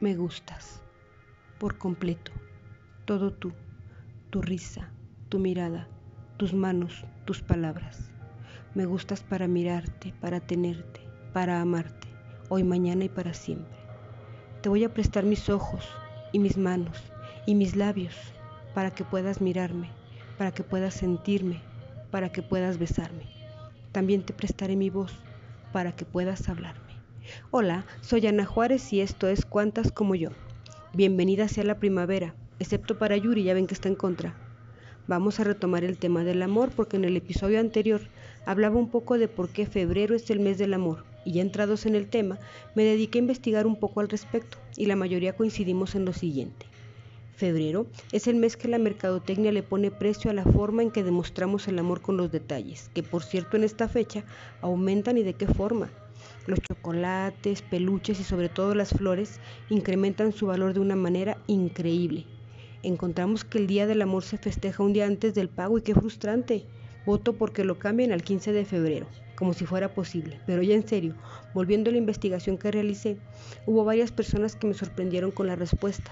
Me 0.00 0.14
gustas, 0.14 0.80
por 1.58 1.76
completo, 1.76 2.30
todo 3.04 3.32
tú, 3.32 3.52
tu 4.30 4.40
risa, 4.40 4.92
tu 5.28 5.40
mirada, 5.40 5.88
tus 6.36 6.54
manos, 6.54 7.04
tus 7.24 7.42
palabras. 7.42 8.08
Me 8.76 8.86
gustas 8.86 9.24
para 9.24 9.48
mirarte, 9.48 10.14
para 10.20 10.38
tenerte, 10.38 11.00
para 11.32 11.60
amarte, 11.60 12.06
hoy, 12.48 12.62
mañana 12.62 13.06
y 13.06 13.08
para 13.08 13.34
siempre. 13.34 13.76
Te 14.62 14.68
voy 14.68 14.84
a 14.84 14.94
prestar 14.94 15.24
mis 15.24 15.48
ojos 15.48 15.84
y 16.30 16.38
mis 16.38 16.56
manos 16.56 17.02
y 17.44 17.56
mis 17.56 17.74
labios 17.74 18.14
para 18.74 18.92
que 18.92 19.02
puedas 19.02 19.40
mirarme, 19.40 19.90
para 20.38 20.52
que 20.52 20.62
puedas 20.62 20.94
sentirme, 20.94 21.60
para 22.12 22.30
que 22.30 22.44
puedas 22.44 22.78
besarme. 22.78 23.24
También 23.90 24.22
te 24.22 24.32
prestaré 24.32 24.76
mi 24.76 24.90
voz 24.90 25.12
para 25.72 25.90
que 25.96 26.04
puedas 26.04 26.48
hablarme. 26.48 26.87
Hola, 27.50 27.84
soy 28.00 28.26
Ana 28.26 28.44
Juárez 28.44 28.92
y 28.92 29.00
esto 29.00 29.28
es 29.28 29.44
Cuantas 29.44 29.92
como 29.92 30.14
yo. 30.14 30.30
Bienvenida 30.94 31.48
sea 31.48 31.64
la 31.64 31.78
primavera, 31.78 32.34
excepto 32.58 32.98
para 32.98 33.16
Yuri, 33.16 33.44
ya 33.44 33.54
ven 33.54 33.66
que 33.66 33.74
está 33.74 33.88
en 33.88 33.94
contra. 33.94 34.34
Vamos 35.06 35.40
a 35.40 35.44
retomar 35.44 35.84
el 35.84 35.98
tema 35.98 36.24
del 36.24 36.42
amor 36.42 36.70
porque 36.74 36.96
en 36.96 37.04
el 37.04 37.16
episodio 37.16 37.60
anterior 37.60 38.02
hablaba 38.46 38.76
un 38.76 38.90
poco 38.90 39.18
de 39.18 39.28
por 39.28 39.50
qué 39.50 39.66
febrero 39.66 40.14
es 40.14 40.30
el 40.30 40.40
mes 40.40 40.58
del 40.58 40.74
amor 40.74 41.04
y 41.24 41.32
ya 41.32 41.42
entrados 41.42 41.86
en 41.86 41.94
el 41.94 42.08
tema 42.08 42.38
me 42.74 42.84
dediqué 42.84 43.18
a 43.18 43.20
investigar 43.20 43.66
un 43.66 43.76
poco 43.76 44.00
al 44.00 44.08
respecto 44.08 44.58
y 44.76 44.86
la 44.86 44.96
mayoría 44.96 45.36
coincidimos 45.36 45.94
en 45.94 46.04
lo 46.04 46.12
siguiente. 46.12 46.66
Febrero 47.36 47.86
es 48.10 48.26
el 48.26 48.36
mes 48.36 48.56
que 48.56 48.68
la 48.68 48.78
mercadotecnia 48.78 49.52
le 49.52 49.62
pone 49.62 49.90
precio 49.90 50.30
a 50.30 50.34
la 50.34 50.44
forma 50.44 50.82
en 50.82 50.90
que 50.90 51.04
demostramos 51.04 51.68
el 51.68 51.78
amor 51.78 52.00
con 52.00 52.16
los 52.16 52.32
detalles, 52.32 52.90
que 52.94 53.02
por 53.02 53.22
cierto 53.22 53.56
en 53.56 53.64
esta 53.64 53.88
fecha 53.88 54.24
aumentan 54.60 55.18
y 55.18 55.22
de 55.22 55.34
qué 55.34 55.46
forma. 55.46 55.88
Los 56.48 56.60
chocolates, 56.62 57.60
peluches 57.60 58.20
y 58.20 58.24
sobre 58.24 58.48
todo 58.48 58.74
las 58.74 58.88
flores 58.88 59.38
incrementan 59.68 60.32
su 60.32 60.46
valor 60.46 60.72
de 60.72 60.80
una 60.80 60.96
manera 60.96 61.36
increíble. 61.46 62.24
Encontramos 62.82 63.44
que 63.44 63.58
el 63.58 63.66
Día 63.66 63.86
del 63.86 64.00
Amor 64.00 64.22
se 64.24 64.38
festeja 64.38 64.82
un 64.82 64.94
día 64.94 65.04
antes 65.04 65.34
del 65.34 65.50
pago 65.50 65.76
y 65.76 65.82
qué 65.82 65.92
frustrante. 65.92 66.64
Voto 67.04 67.34
porque 67.34 67.64
lo 67.64 67.78
cambien 67.78 68.12
al 68.12 68.22
15 68.22 68.52
de 68.52 68.64
febrero, 68.64 69.06
como 69.36 69.52
si 69.52 69.66
fuera 69.66 69.92
posible. 69.92 70.40
Pero 70.46 70.62
ya 70.62 70.74
en 70.74 70.88
serio, 70.88 71.14
volviendo 71.52 71.90
a 71.90 71.92
la 71.92 71.98
investigación 71.98 72.56
que 72.56 72.70
realicé, 72.70 73.18
hubo 73.66 73.84
varias 73.84 74.10
personas 74.10 74.56
que 74.56 74.68
me 74.68 74.72
sorprendieron 74.72 75.32
con 75.32 75.48
la 75.48 75.54
respuesta. 75.54 76.10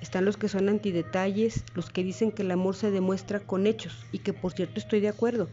Están 0.00 0.26
los 0.26 0.36
que 0.36 0.48
son 0.48 0.68
antidetalles, 0.68 1.64
los 1.74 1.90
que 1.90 2.04
dicen 2.04 2.30
que 2.30 2.42
el 2.42 2.52
amor 2.52 2.76
se 2.76 2.92
demuestra 2.92 3.40
con 3.40 3.66
hechos, 3.66 4.06
y 4.12 4.20
que 4.20 4.32
por 4.32 4.52
cierto 4.52 4.78
estoy 4.78 5.00
de 5.00 5.08
acuerdo, 5.08 5.48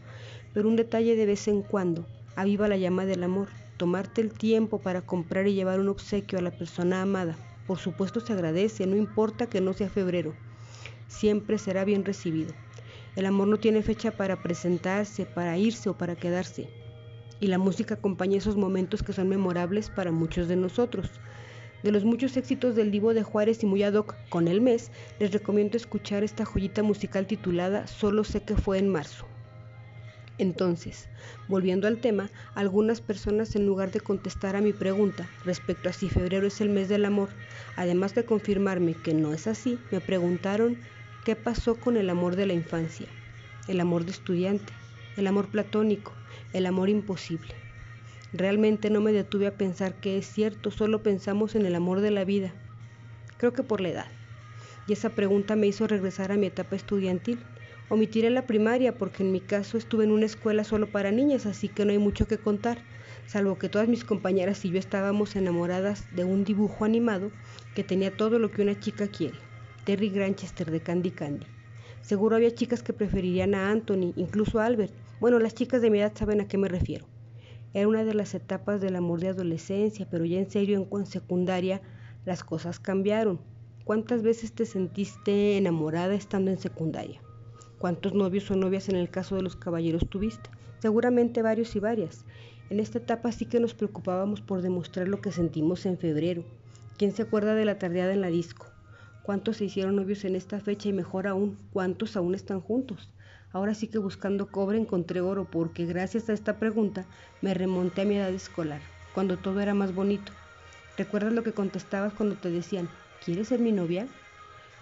pero 0.52 0.68
un 0.68 0.76
detalle 0.76 1.16
de 1.16 1.26
vez 1.26 1.48
en 1.48 1.62
cuando 1.62 2.06
aviva 2.36 2.68
la 2.68 2.76
llama 2.76 3.06
del 3.06 3.24
amor 3.24 3.48
tomarte 3.76 4.20
el 4.20 4.32
tiempo 4.32 4.80
para 4.80 5.02
comprar 5.02 5.46
y 5.48 5.54
llevar 5.54 5.80
un 5.80 5.88
obsequio 5.88 6.38
a 6.38 6.42
la 6.42 6.50
persona 6.50 7.02
amada. 7.02 7.36
Por 7.66 7.78
supuesto 7.78 8.20
se 8.20 8.32
agradece, 8.32 8.86
no 8.86 8.96
importa 8.96 9.48
que 9.48 9.60
no 9.60 9.72
sea 9.72 9.88
febrero, 9.88 10.34
siempre 11.08 11.58
será 11.58 11.84
bien 11.84 12.04
recibido. 12.04 12.52
El 13.16 13.26
amor 13.26 13.48
no 13.48 13.58
tiene 13.58 13.82
fecha 13.82 14.10
para 14.10 14.42
presentarse, 14.42 15.24
para 15.24 15.56
irse 15.56 15.88
o 15.88 15.96
para 15.96 16.16
quedarse. 16.16 16.68
Y 17.40 17.46
la 17.46 17.58
música 17.58 17.94
acompaña 17.94 18.38
esos 18.38 18.56
momentos 18.56 19.02
que 19.02 19.12
son 19.12 19.28
memorables 19.28 19.88
para 19.88 20.10
muchos 20.10 20.48
de 20.48 20.56
nosotros. 20.56 21.10
De 21.82 21.92
los 21.92 22.04
muchos 22.04 22.36
éxitos 22.36 22.74
del 22.74 22.90
Divo 22.90 23.14
de 23.14 23.22
Juárez 23.22 23.62
y 23.62 23.66
muy 23.66 23.82
ad 23.82 23.94
hoc 23.94 24.14
con 24.30 24.48
el 24.48 24.60
mes, 24.60 24.90
les 25.20 25.32
recomiendo 25.32 25.76
escuchar 25.76 26.24
esta 26.24 26.44
joyita 26.44 26.82
musical 26.82 27.26
titulada 27.26 27.86
Solo 27.86 28.24
sé 28.24 28.42
que 28.42 28.56
fue 28.56 28.78
en 28.78 28.88
marzo. 28.88 29.26
Entonces, 30.36 31.08
volviendo 31.46 31.86
al 31.86 31.98
tema, 31.98 32.28
algunas 32.54 33.00
personas 33.00 33.54
en 33.54 33.66
lugar 33.66 33.92
de 33.92 34.00
contestar 34.00 34.56
a 34.56 34.60
mi 34.60 34.72
pregunta 34.72 35.28
respecto 35.44 35.88
a 35.88 35.92
si 35.92 36.08
febrero 36.08 36.48
es 36.48 36.60
el 36.60 36.70
mes 36.70 36.88
del 36.88 37.04
amor, 37.04 37.28
además 37.76 38.14
de 38.16 38.24
confirmarme 38.24 38.94
que 38.94 39.14
no 39.14 39.32
es 39.32 39.46
así, 39.46 39.78
me 39.92 40.00
preguntaron 40.00 40.76
qué 41.24 41.36
pasó 41.36 41.76
con 41.76 41.96
el 41.96 42.10
amor 42.10 42.34
de 42.34 42.46
la 42.46 42.52
infancia, 42.52 43.06
el 43.68 43.78
amor 43.78 44.04
de 44.04 44.10
estudiante, 44.10 44.72
el 45.16 45.28
amor 45.28 45.48
platónico, 45.48 46.12
el 46.52 46.66
amor 46.66 46.88
imposible. 46.88 47.54
Realmente 48.32 48.90
no 48.90 49.00
me 49.00 49.12
detuve 49.12 49.46
a 49.46 49.56
pensar 49.56 49.94
que 49.94 50.18
es 50.18 50.26
cierto, 50.26 50.72
solo 50.72 51.04
pensamos 51.04 51.54
en 51.54 51.64
el 51.64 51.76
amor 51.76 52.00
de 52.00 52.10
la 52.10 52.24
vida. 52.24 52.52
Creo 53.36 53.52
que 53.52 53.62
por 53.62 53.80
la 53.80 53.90
edad. 53.90 54.06
Y 54.88 54.92
esa 54.94 55.10
pregunta 55.10 55.54
me 55.54 55.68
hizo 55.68 55.86
regresar 55.86 56.32
a 56.32 56.36
mi 56.36 56.46
etapa 56.46 56.74
estudiantil 56.74 57.38
Omitiré 57.94 58.28
la 58.28 58.44
primaria 58.44 58.98
porque 58.98 59.22
en 59.22 59.30
mi 59.30 59.38
caso 59.38 59.78
estuve 59.78 60.02
en 60.02 60.10
una 60.10 60.26
escuela 60.26 60.64
solo 60.64 60.90
para 60.90 61.12
niñas, 61.12 61.46
así 61.46 61.68
que 61.68 61.84
no 61.84 61.92
hay 61.92 61.98
mucho 61.98 62.26
que 62.26 62.38
contar, 62.38 62.78
salvo 63.28 63.56
que 63.56 63.68
todas 63.68 63.86
mis 63.86 64.02
compañeras 64.02 64.64
y 64.64 64.70
yo 64.70 64.80
estábamos 64.80 65.36
enamoradas 65.36 66.04
de 66.12 66.24
un 66.24 66.42
dibujo 66.42 66.84
animado 66.84 67.30
que 67.76 67.84
tenía 67.84 68.10
todo 68.10 68.40
lo 68.40 68.50
que 68.50 68.62
una 68.62 68.80
chica 68.80 69.06
quiere, 69.06 69.38
Terry 69.84 70.08
Granchester 70.08 70.72
de 70.72 70.80
Candy 70.80 71.12
Candy. 71.12 71.46
Seguro 72.00 72.34
había 72.34 72.52
chicas 72.52 72.82
que 72.82 72.92
preferirían 72.92 73.54
a 73.54 73.70
Anthony, 73.70 74.12
incluso 74.16 74.58
a 74.58 74.66
Albert. 74.66 74.92
Bueno, 75.20 75.38
las 75.38 75.54
chicas 75.54 75.80
de 75.80 75.90
mi 75.90 76.00
edad 76.00 76.14
saben 76.16 76.40
a 76.40 76.48
qué 76.48 76.58
me 76.58 76.66
refiero. 76.66 77.06
Era 77.74 77.86
una 77.86 78.02
de 78.02 78.14
las 78.14 78.34
etapas 78.34 78.80
del 78.80 78.96
amor 78.96 79.20
de 79.20 79.28
adolescencia, 79.28 80.08
pero 80.10 80.24
ya 80.24 80.38
en 80.38 80.50
serio 80.50 80.88
en 80.90 81.06
secundaria 81.06 81.80
las 82.24 82.42
cosas 82.42 82.80
cambiaron. 82.80 83.38
¿Cuántas 83.84 84.24
veces 84.24 84.52
te 84.52 84.66
sentiste 84.66 85.56
enamorada 85.58 86.14
estando 86.14 86.50
en 86.50 86.58
secundaria? 86.58 87.20
¿Cuántos 87.78 88.14
novios 88.14 88.50
o 88.50 88.56
novias 88.56 88.88
en 88.88 88.96
el 88.96 89.10
caso 89.10 89.36
de 89.36 89.42
los 89.42 89.56
caballeros 89.56 90.08
tuviste? 90.08 90.50
Seguramente 90.78 91.42
varios 91.42 91.74
y 91.76 91.80
varias. 91.80 92.24
En 92.70 92.80
esta 92.80 92.98
etapa 92.98 93.30
sí 93.32 93.46
que 93.46 93.60
nos 93.60 93.74
preocupábamos 93.74 94.40
por 94.40 94.62
demostrar 94.62 95.08
lo 95.08 95.20
que 95.20 95.32
sentimos 95.32 95.84
en 95.84 95.98
febrero. 95.98 96.44
¿Quién 96.96 97.12
se 97.12 97.22
acuerda 97.22 97.54
de 97.54 97.64
la 97.64 97.78
tardeada 97.78 98.12
en 98.12 98.20
la 98.20 98.28
disco? 98.28 98.66
¿Cuántos 99.22 99.56
se 99.56 99.64
hicieron 99.64 99.96
novios 99.96 100.24
en 100.24 100.36
esta 100.36 100.60
fecha 100.60 100.88
y 100.88 100.92
mejor 100.92 101.26
aún, 101.26 101.56
cuántos 101.72 102.16
aún 102.16 102.34
están 102.34 102.60
juntos? 102.60 103.10
Ahora 103.52 103.74
sí 103.74 103.88
que 103.88 103.98
buscando 103.98 104.48
cobre 104.48 104.78
encontré 104.78 105.20
oro 105.20 105.46
porque 105.50 105.86
gracias 105.86 106.28
a 106.28 106.32
esta 106.32 106.58
pregunta 106.58 107.06
me 107.40 107.54
remonté 107.54 108.02
a 108.02 108.04
mi 108.04 108.16
edad 108.16 108.32
escolar, 108.32 108.80
cuando 109.14 109.36
todo 109.36 109.60
era 109.60 109.74
más 109.74 109.94
bonito. 109.94 110.32
¿Recuerdas 110.96 111.32
lo 111.32 111.42
que 111.42 111.52
contestabas 111.52 112.12
cuando 112.12 112.36
te 112.36 112.50
decían, 112.50 112.88
¿quieres 113.24 113.48
ser 113.48 113.60
mi 113.60 113.72
novia? 113.72 114.06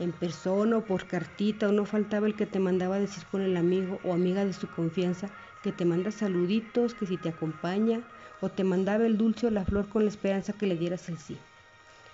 En 0.03 0.13
persona 0.13 0.79
o 0.79 0.87
por 0.87 1.07
cartita, 1.07 1.69
o 1.69 1.73
no 1.73 1.85
faltaba 1.87 2.27
el 2.27 2.37
que 2.37 2.47
te 2.47 2.59
mandaba 2.61 2.99
decir 2.99 3.27
con 3.27 3.41
el 3.43 3.57
amigo 3.57 4.01
o 4.03 4.15
amiga 4.15 4.45
de 4.45 4.53
su 4.53 4.69
confianza 4.71 5.33
que 5.63 5.73
te 5.73 5.85
manda 5.85 6.11
saluditos, 6.11 6.95
que 6.95 7.07
si 7.07 7.19
te 7.19 7.29
acompaña, 7.29 8.05
o 8.41 8.51
te 8.51 8.65
mandaba 8.65 9.07
el 9.07 9.17
dulce 9.17 9.47
o 9.47 9.51
la 9.51 9.65
flor 9.65 9.89
con 9.89 10.03
la 10.05 10.11
esperanza 10.11 10.55
que 10.55 10.67
le 10.67 10.77
dieras 10.77 11.09
el 11.09 11.19
sí. 11.19 11.39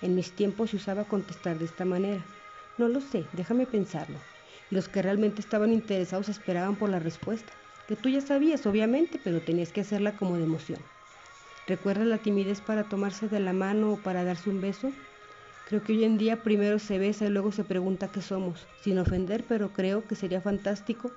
En 0.00 0.15
mis 0.15 0.34
tiempos 0.34 0.71
se 0.71 0.76
usaba 0.76 1.09
contestar 1.09 1.59
de 1.59 1.65
esta 1.65 1.84
manera. 1.84 2.26
No 2.76 2.88
lo 2.88 3.00
sé, 3.00 3.28
déjame 3.32 3.66
pensarlo. 3.66 4.20
Los 4.70 4.88
que 4.88 5.03
realmente 5.03 5.41
estaban 5.41 5.72
interesados 5.72 6.28
esperaban 6.28 6.76
por 6.76 6.91
la 6.91 6.99
respuesta, 7.00 7.53
que 7.87 7.97
tú 7.97 8.09
ya 8.09 8.20
sabías, 8.20 8.66
obviamente, 8.66 9.19
pero 9.19 9.43
tenías 9.43 9.72
que 9.72 9.81
hacerla 9.81 10.16
como 10.16 10.37
de 10.37 10.44
emoción. 10.44 10.82
¿Recuerdas 11.66 12.06
la 12.09 12.22
timidez 12.22 12.60
para 12.60 12.88
tomarse 12.88 13.28
de 13.28 13.41
la 13.41 13.53
mano 13.53 13.93
o 13.93 14.03
para 14.03 14.25
darse 14.25 14.50
un 14.50 14.60
beso? 14.60 14.94
Creo 15.69 15.83
que 15.83 15.93
hoy 15.93 16.05
en 16.05 16.17
día 16.17 16.43
primero 16.43 16.79
se 16.79 16.99
besa 16.99 17.27
y 17.27 17.29
luego 17.29 17.53
se 17.53 17.62
pregunta 17.62 18.11
qué 18.11 18.23
somos, 18.23 18.67
sin 18.81 18.99
ofender, 18.99 19.45
pero 19.47 19.75
creo 19.75 20.03
que 20.03 20.15
sería 20.15 20.41
fantástico 20.41 21.11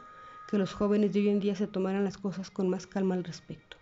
que 0.50 0.57
los 0.57 0.73
jóvenes 0.73 1.13
de 1.13 1.22
hoy 1.22 1.29
en 1.29 1.39
día 1.39 1.56
se 1.56 1.67
tomaran 1.67 2.03
las 2.03 2.17
cosas 2.17 2.51
con 2.51 2.67
más 2.67 2.85
calma 2.85 3.16
al 3.16 3.23
respecto. 3.23 3.78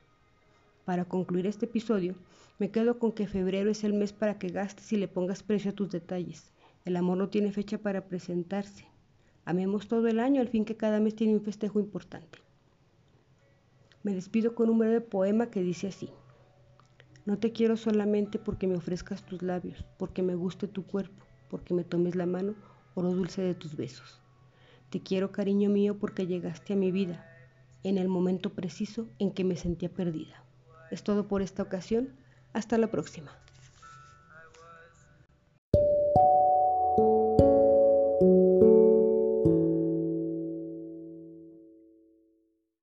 Para 0.85 1.06
concluir 1.06 1.47
este 1.47 1.66
episodio, 1.66 2.13
me 2.59 2.69
quedo 2.69 3.00
con 3.00 3.13
que 3.13 3.25
febrero 3.25 3.72
es 3.72 3.84
el 3.84 3.94
mes 3.94 4.13
para 4.13 4.38
que 4.38 4.50
gastes 4.50 4.94
y 4.94 4.97
le 4.97 5.07
pongas 5.07 5.41
precio 5.41 5.72
a 5.72 5.74
tus 5.74 5.90
detalles. 5.90 6.52
El 6.86 6.97
amor 6.97 7.18
no 7.18 7.30
tiene 7.30 7.51
fecha 7.51 7.80
para 7.80 8.06
presentarse. 8.06 8.86
Amemos 9.46 9.88
todo 9.88 10.07
el 10.07 10.19
año, 10.19 10.40
al 10.40 10.50
fin 10.50 10.66
que 10.66 10.78
cada 10.78 11.00
mes 11.00 11.16
tiene 11.16 11.33
un 11.33 11.42
festejo 11.42 11.80
importante. 11.80 12.38
Me 14.04 14.13
despido 14.13 14.54
con 14.54 14.69
un 14.69 14.77
breve 14.77 15.01
poema 15.01 15.50
que 15.50 15.63
dice 15.63 15.88
así. 15.88 16.12
No 17.30 17.38
te 17.38 17.52
quiero 17.52 17.78
solamente 17.78 18.40
porque 18.40 18.66
me 18.66 18.76
ofrezcas 18.76 19.24
tus 19.24 19.44
labios, 19.44 19.86
porque 20.00 20.24
me 20.24 20.34
guste 20.34 20.68
tu 20.68 20.88
cuerpo, 20.88 21.28
porque 21.48 21.76
me 21.76 21.84
tomes 21.84 22.16
la 22.16 22.26
mano 22.26 22.56
o 22.96 23.04
dulce 23.04 23.44
de 23.44 23.54
tus 23.54 23.76
besos. 23.76 24.20
Te 24.90 25.02
quiero, 25.02 25.31
cariño 25.31 25.70
mío, 25.70 26.00
porque 26.00 26.26
llegaste 26.26 26.74
a 26.74 26.76
mi 26.76 26.92
vida 26.92 27.24
en 27.84 28.00
el 28.00 28.08
momento 28.08 28.50
preciso 28.56 29.08
en 29.20 29.30
que 29.30 29.44
me 29.44 29.58
sentía 29.58 29.94
perdida. 29.94 30.44
Es 30.90 31.04
todo 31.04 31.28
por 31.28 31.44
esta 31.44 31.62
ocasión. 31.62 32.16
Hasta 32.52 32.80
la 32.80 32.90
próxima. 32.90 33.30